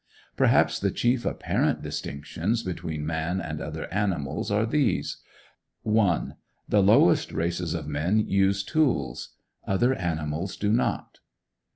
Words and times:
Perhaps 0.35 0.79
the 0.79 0.89
chief 0.89 1.27
apparent 1.27 1.83
distinctions 1.83 2.63
between 2.63 3.05
man 3.05 3.39
and 3.39 3.61
other 3.61 3.85
animals 3.93 4.49
are 4.49 4.65
these: 4.65 5.17
1. 5.83 6.35
The 6.67 6.81
lowest 6.81 7.31
races 7.31 7.75
of 7.75 7.87
men 7.87 8.17
use 8.17 8.63
tools; 8.63 9.35
other 9.67 9.93
animals 9.93 10.57
do 10.57 10.73
not. 10.73 11.19